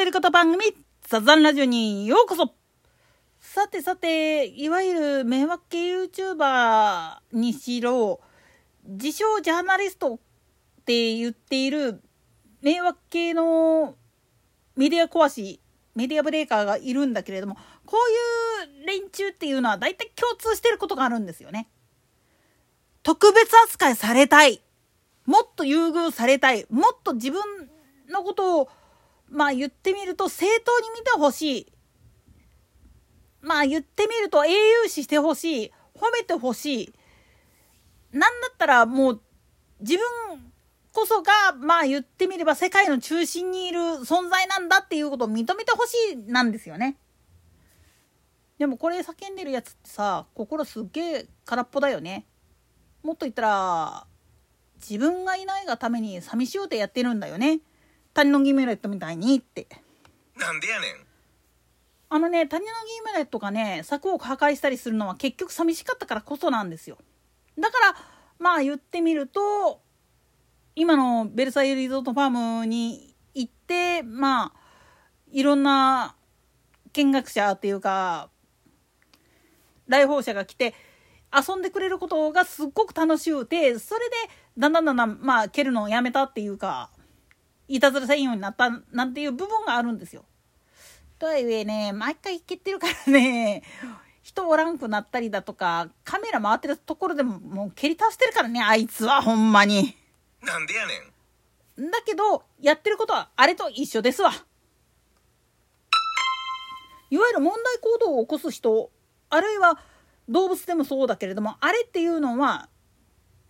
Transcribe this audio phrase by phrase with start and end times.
[0.00, 0.64] てる方番組、
[1.02, 2.54] ザザンラジオにようこそ
[3.38, 8.18] さてさて、いわゆる迷惑系 YouTuber にしろ、
[8.86, 10.18] 自称ジャーナリストっ
[10.86, 12.00] て言っている
[12.62, 13.94] 迷惑系の
[14.74, 15.60] メディア壊し、
[15.94, 17.98] メディアブレーカーがいるんだけれども、こ
[18.64, 21.68] ういう連中っていうのは大体共通してることがあるんですよね。
[23.02, 24.62] 特別扱いされたい。
[25.26, 26.64] もっと優遇されたい。
[26.70, 27.42] もっと自分
[28.08, 28.70] のことを、
[29.30, 31.72] まあ言ってみると正当に見てほしい。
[33.40, 35.72] まあ言ってみると英雄視してほしい。
[35.94, 36.92] 褒めてほしい。
[38.12, 39.20] なんだったらもう
[39.80, 40.04] 自分
[40.92, 46.96] こそが、まあ言ってみれば世界の中心にいる存在なんだっていうことを認めてほしいなんですよね。
[48.58, 52.26] でもこれ叫んでるやつってさ、心すっげえ空っぽだよね。
[53.02, 54.06] もっと言ったら、
[54.80, 57.60] 自分がいないがために寂しようてやってるんだよね。
[58.14, 59.66] 谷のギムレットみたいにって。
[60.36, 61.06] なんでやねん。
[62.12, 66.98] あのね、谷のギムレットがね、柵を破壊したりするのは結局寂しかったからこそなんですよ。
[67.58, 67.96] だから、
[68.38, 69.80] まあ言ってみると、
[70.74, 74.52] 今のベルサイユリゾートファームに行って、まあ、
[75.30, 76.16] いろんな
[76.92, 78.30] 見学者っていうか、
[79.86, 80.74] 来訪者が来て、
[81.32, 84.16] 遊んでくれることがすっごく楽しゅうて、それで、
[84.58, 86.90] だんだんだんだん、まあ、蹴るのをやめたっていうか、
[87.70, 90.24] いたずらせんようになったなんていう部分があるんですよ。
[91.20, 93.62] とはいえね、毎回蹴ってるからね、
[94.22, 99.96] 人おらんくなったりだとか、カメラ回ってるところでももう蹴り倒してるからね、あいつはほんまに。
[100.42, 101.90] なんでやねん。
[101.92, 104.32] だけど、やってることはあれと一緒ですわ。
[107.10, 108.90] いわゆる問題行動を起こす人、
[109.28, 109.78] あるいは
[110.28, 112.68] 動物でもそうだけれども、あれっていうのは、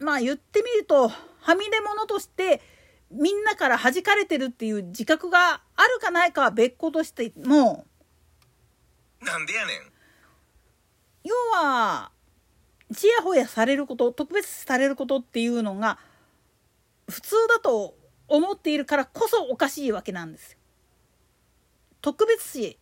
[0.00, 2.60] まあ言ってみると、はみ出物として
[3.10, 7.86] みんなから弾かれてるっていう自覚があるかないかは別個としても、
[9.20, 9.92] なんでやねん。
[11.24, 12.10] 要は、
[12.94, 15.98] ちやほやされること、特別視されることっていうのが、
[17.08, 17.94] 普通だと
[18.28, 20.58] 思っているからこそおかしいわけなんですよ。
[22.00, 22.78] 特別視、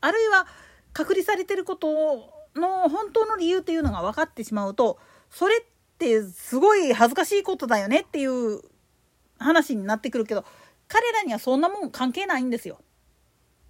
[0.00, 0.46] あるいは
[0.92, 4.98] 隔離されてることの本当の理由っていうのが分かってしまうと、
[5.30, 5.64] それっ
[5.98, 8.60] てすごい恥ずかしいことだよねっていう
[9.40, 10.44] 話になってくるけど、
[10.86, 12.80] 彼らにはそんなもん関係ないんですよ。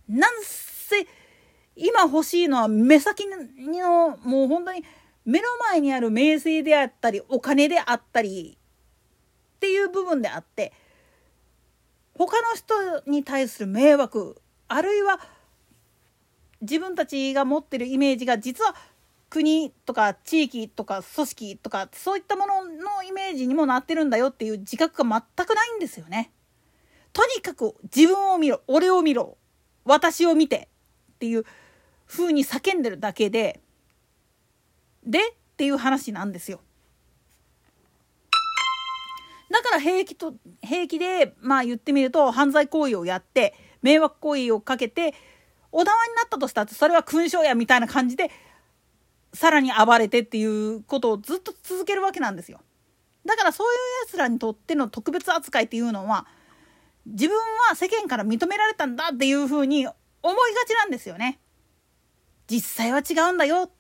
[0.09, 1.07] なんせ、
[1.77, 4.85] 今欲しいのは目先の、もう本当に
[5.25, 8.59] 目の前にある名声であったり、お金であったり、
[9.57, 10.73] っていう部分であって、
[12.15, 15.21] 他の人に対する迷惑、あるいは
[16.61, 18.75] 自分たちが持ってるイメージが実は
[19.31, 26.33] 国とか地域とか組織とかそういったもののイメージにもなってるんだよっていう自覚が全くないんですよね。
[27.13, 29.39] とにかく自分を見ろ俺を見ろ
[29.85, 30.69] 私を見て
[31.15, 31.45] っていう
[32.07, 33.61] 風に叫んでるだけで
[35.05, 35.23] でっ
[35.57, 36.61] ていう話なんですよ。
[39.51, 45.15] だから平気と平気でまあ言ってみると犯罪行為をやって迷惑行為をかけて
[45.73, 48.31] お縄になったとしたらそれは勲章やみたいな感じで
[49.41, 52.61] さらに暴れてっていうことをずっと続けるわけなんですよ。
[53.25, 53.75] だからそうい
[54.05, 56.27] う奴らにとっての特別扱いっていうのは
[57.07, 57.39] 自分
[57.71, 59.95] は世間から認められたんだっていうふうに思い
[60.55, 61.39] がちなんですよね。
[62.49, 63.71] 実際は違うんだよ。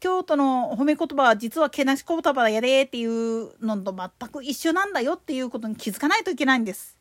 [0.00, 6.98] 京都の褒め言葉は実はけなし言葉やでっていうのと全く一緒なんだよっていうことに気づかないといけないんです。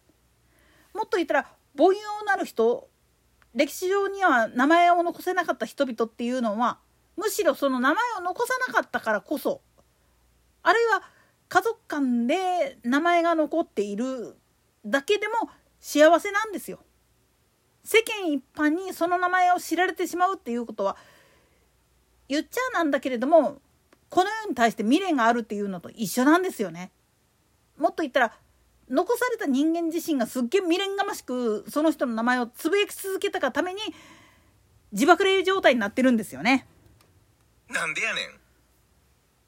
[0.93, 2.87] もっと言ったら凡庸なる人
[3.55, 6.77] 歴史上には名前を残せなかった人々っていうのは
[7.19, 9.61] むしろその名前を残さなかったからこそ
[10.63, 11.03] あるいは
[11.49, 14.37] 家族間で名前が残っている
[14.85, 15.49] だけでも
[15.79, 16.79] 幸せなんですよ。
[17.83, 20.95] 世間一般にその名前を知られてしまうっていうことは
[22.27, 23.61] 言っちゃなんだけれども
[24.09, 26.91] この世に対して未練があるっていうのと一緒なんですよね。
[27.77, 28.33] もっと言ったら
[28.89, 33.81] 残された人間自身がすっげえ未練がましくその人の名前をつぶやき続けたがために
[34.91, 36.67] 自爆霊状態になってるんですよね。
[37.69, 38.39] なんでやねん。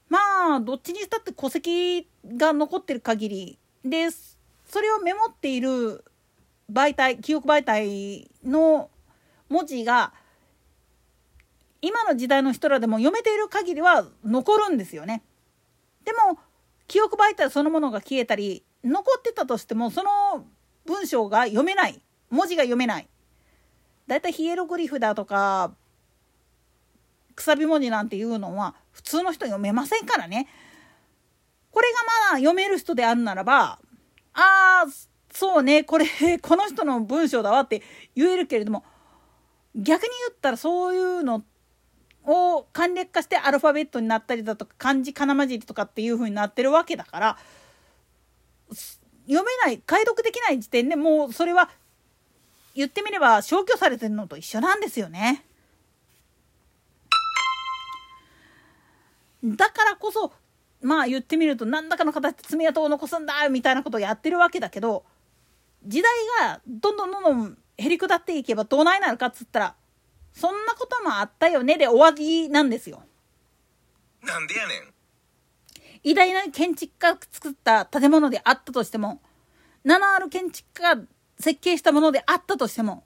[0.10, 0.20] ま
[0.56, 6.04] あどっちにしたって戸籍が残ってる限りでそれをメモっている
[6.72, 8.90] 媒体記憶媒体の
[9.50, 10.14] 文字が
[11.82, 15.24] 今の時代の人らでも読めている限りは残るんですよね。
[16.06, 16.40] でも
[16.88, 20.46] 記憶媒体そのものが消えたり残ってたとしてもその
[20.86, 23.08] 文章が読めない文字が読めない
[24.08, 25.74] だいたいヒエログリフだとか
[27.42, 30.48] くさび文字なんていうのは普通の人読めませんからね
[31.72, 31.98] これが
[32.32, 33.80] まあ読める人であるならば
[34.34, 36.06] あーそうねこれ
[36.40, 37.82] この人の文章だわって
[38.16, 38.84] 言えるけれども
[39.76, 41.44] 逆に言ったらそういうの
[42.26, 47.38] を簡略化してアルファベットになったりだとか漢字かなまじりとかっていう風になってるわけだから
[49.26, 51.72] 読めない解読できない時点でもうそれは
[52.76, 55.44] 言ってみれば消去されてるのと一緒なんですよね。
[59.44, 60.32] だからこそ
[60.82, 65.04] まあ言ってみると何らかの形で爪痕を残すんだみたいなことをやってるわけだけど
[65.86, 66.12] 時代
[66.48, 69.76] がどんどんどんどんへり下っていけばどうないなるかっつったら
[70.34, 73.04] そんなこともあったよねで終わりなんですよ。
[74.24, 74.94] なんでやねん。
[76.04, 79.22] 偉大な建築家が作った建物であったとしても
[79.84, 81.02] 名のある建築家が
[81.40, 83.04] 設計したものであったとしても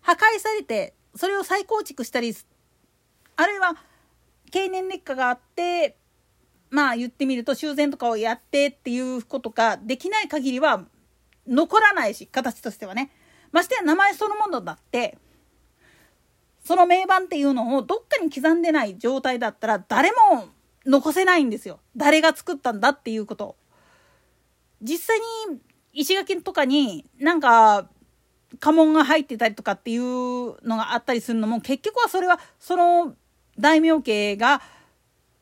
[0.00, 2.34] 破壊されてそれを再構築したり
[3.36, 3.76] あるいは
[4.56, 5.98] 経年劣化があって
[6.70, 10.86] まあ言ってみると修繕とかをやってっていうことができない限りは
[11.46, 13.10] 残らないし形としてはね。
[13.52, 15.18] ましてや名前そのものだって
[16.64, 20.48] その名盤っていうのをどっかに刻んでない状態だったら誰も
[20.86, 21.80] 残せないんですよ。
[21.94, 23.56] 誰が作ったんだっていうこと。
[24.80, 25.18] 実際
[25.52, 25.60] に
[25.92, 27.90] 石垣とかになんか
[28.58, 30.02] 家紋が入ってたりとかっていう
[30.66, 33.14] のがあったりするのも結局はそれはその
[33.58, 34.62] 大名家が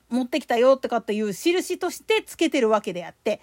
[0.08, 3.40] 持ってきたよとかっていう印としてつけてるわけであって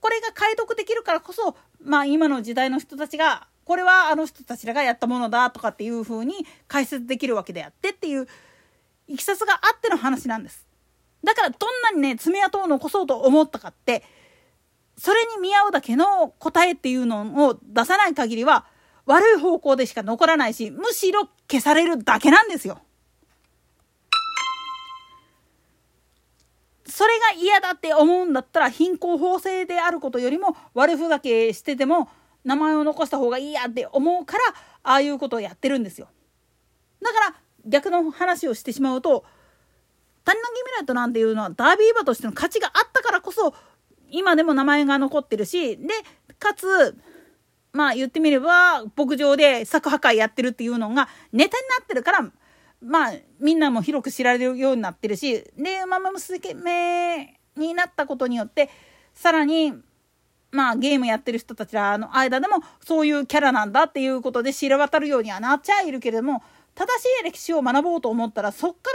[0.00, 8.26] これが解読できるからこそまあ今の時代の人たちがこれはあの人たちらがやったものだとかっていうふうに解説できるわけであってっていう
[9.08, 10.66] いきさつがあっての話なんです。
[11.24, 14.04] だからどんなにね爪痕を残そうと思ったかって
[14.96, 18.66] それに見合うだけの答えっていうのを出さない限りは
[19.06, 22.80] 悪い方向でしか残らないしむしろ消されるだけなんですよ。
[26.98, 32.08] それが嫌だって思うんだったら貧困法制であることよりも悪ふざけしてても
[32.42, 34.42] 名前を残した方がいいやって思うから
[34.82, 36.08] ああいうことをやってるんですよ。
[37.00, 37.36] だから
[37.66, 39.24] 逆の話をしてしまうと
[40.24, 43.54] 谷中ミライトなんていうのはダービー馬としての価値があったからこそ
[44.10, 45.86] 今でも名前が残ってるしで
[46.40, 46.96] かつ
[47.72, 52.28] まあ言ってみれば牧場で柵破壊やってるっていうのがネタになってるから
[52.80, 58.70] まあみんなも広く知られるようになってるしで馬娘になったことによって
[59.14, 59.74] さらに
[60.50, 66.42] まあゲームやってる人たちらの間でもそういうキャラなんだっていうことで知れ渡るようにはなっちゃいるけれども
[66.74, 68.90] 正しい歴史を学ぼうと思ったらそっか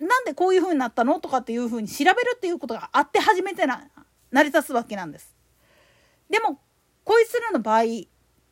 [0.00, 3.88] らなんでこういう風になったのとかっていう風に調べるっていうことがあって初めてな
[4.30, 5.34] 成り立つわけなんです。
[6.30, 6.58] でも
[7.04, 7.82] こいつらの場合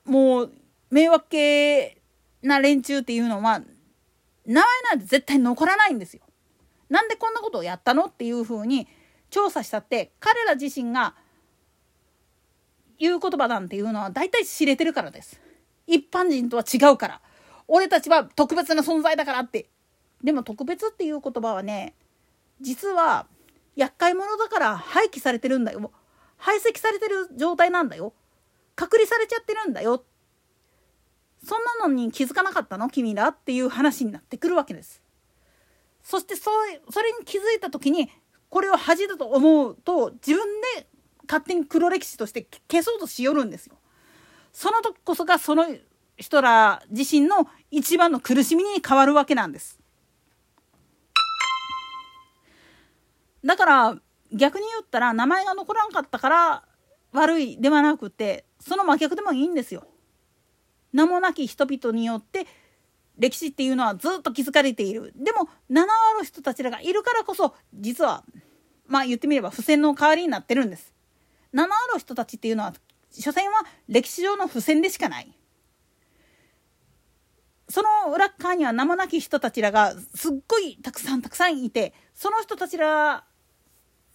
[0.04, 0.52] もう
[0.90, 2.02] 迷惑系
[2.42, 3.62] な連中っていうのは
[4.48, 6.22] 名前なんて絶対残らないんですよ。
[6.88, 8.88] なんでこんなことをやったのっていうふうに
[9.28, 11.14] 調査したって彼ら自身が
[12.98, 15.40] 言う言葉なんていうのは大体知れてるからです。
[15.86, 17.20] 一般人とは違うから。
[17.68, 19.68] 俺たちは特別な存在だからって。
[20.24, 21.94] でも特別っていう言葉はね
[22.60, 23.26] 実は
[23.76, 25.92] 厄介者だから廃棄されてるんだよ。
[26.38, 28.14] 排斥されてる状態なんだよ。
[28.74, 30.02] 隔離されちゃってるんだよ。
[31.44, 35.02] そんなのに気づかなかったの君らっていう話になってくるわけです。
[36.02, 36.50] そしてそ
[36.90, 38.10] それに気づいた時に
[38.48, 40.46] これを恥だと思うと自分
[40.76, 40.86] で
[41.28, 43.76] 勝手に黒歴史として消そうとしよるんですよ。
[44.52, 45.66] その時こそがその
[46.16, 49.78] 人ら自身の一番の苦しみに変わるわけなんです。
[53.44, 53.96] だから
[54.32, 56.64] 逆に言ったら名前が残らんかったから
[57.12, 59.86] 悪いではなくてその真逆でもいいんですよ。
[60.92, 62.46] 名もなき人々によって
[63.18, 65.12] 歴史っていうのはずっと築かれている。
[65.16, 68.24] でも名のある人たちらがいるからこそ実は
[68.86, 70.94] まあ言ってみれば付箋の代わりになってるんです。
[71.52, 72.72] 名のある人たちっていうのは
[73.10, 75.32] 所詮は歴史上の付箋でしかない。
[77.68, 83.24] その裏側には名もなき人たちらがすっごいたくさんたくさんいてその人たちら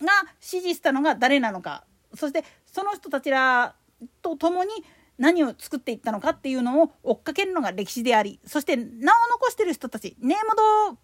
[0.02, 1.86] が支持したのが誰なのか。
[2.16, 3.76] そしてその人たちら
[4.22, 4.72] と共に
[5.18, 8.88] 何を作っていったのかっていうのを追っかけるのが歴史でありそして名を
[9.32, 10.98] 残してる人たちネームド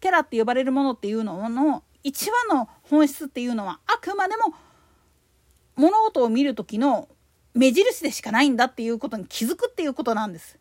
[0.00, 4.54] キャラって呼ばれるものっていうのの一番の本質っていうのはあくまでも
[5.76, 7.08] 物事を見る時の
[7.54, 10.58] 目印でしかないんだっていうことに気づくっていうことなんです。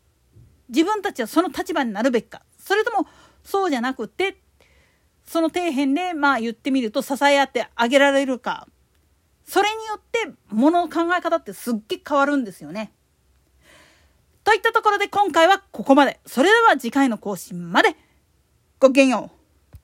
[0.70, 3.08] 自分たちはその立場になるべきかそれとも
[3.44, 4.38] そうじゃなくて
[5.26, 8.68] その底辺でまあ言ってみると支え合ってあげられるか
[9.52, 12.94] それによって物の考え方ってすっげえ変わるんですよね。
[14.46, 16.22] といったところで今回はここまで。
[16.26, 17.98] それでは次回の更新まで。
[18.80, 19.41] ごきげんよう。